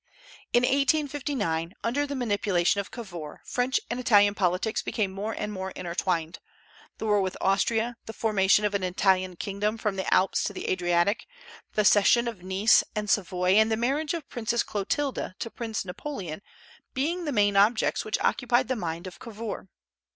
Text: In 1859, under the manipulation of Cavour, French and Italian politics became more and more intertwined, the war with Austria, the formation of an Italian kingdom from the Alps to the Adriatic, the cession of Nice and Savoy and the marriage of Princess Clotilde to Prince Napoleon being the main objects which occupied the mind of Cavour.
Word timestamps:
In 0.51 0.63
1859, 0.63 1.75
under 1.83 2.07
the 2.07 2.15
manipulation 2.15 2.81
of 2.81 2.89
Cavour, 2.89 3.39
French 3.45 3.79
and 3.87 3.99
Italian 3.99 4.33
politics 4.33 4.81
became 4.81 5.11
more 5.11 5.33
and 5.37 5.53
more 5.53 5.69
intertwined, 5.75 6.39
the 6.97 7.05
war 7.05 7.21
with 7.21 7.37
Austria, 7.39 7.97
the 8.07 8.13
formation 8.13 8.65
of 8.65 8.73
an 8.73 8.81
Italian 8.81 9.35
kingdom 9.35 9.77
from 9.77 9.97
the 9.97 10.11
Alps 10.11 10.43
to 10.45 10.53
the 10.53 10.71
Adriatic, 10.71 11.27
the 11.73 11.85
cession 11.85 12.27
of 12.27 12.41
Nice 12.41 12.83
and 12.95 13.11
Savoy 13.11 13.51
and 13.57 13.71
the 13.71 13.77
marriage 13.77 14.15
of 14.15 14.27
Princess 14.27 14.63
Clotilde 14.63 15.35
to 15.37 15.49
Prince 15.51 15.85
Napoleon 15.85 16.41
being 16.95 17.25
the 17.25 17.31
main 17.31 17.55
objects 17.55 18.03
which 18.03 18.17
occupied 18.21 18.69
the 18.69 18.75
mind 18.75 19.05
of 19.05 19.19
Cavour. 19.19 19.67